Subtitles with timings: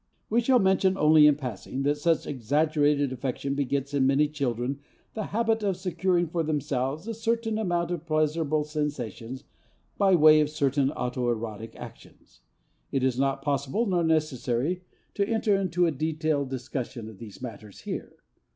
[0.31, 4.79] We shall mention only in passing that such exaggerated affection begets in many children
[5.13, 9.43] the habit of securing for themselves a certain amount of pleasurable sensations
[9.99, 12.41] by way of certain auto erotic actions.
[12.91, 14.81] It is not possible, nor necessary,
[15.13, 18.17] to enter into a detailed discussion of these matters here.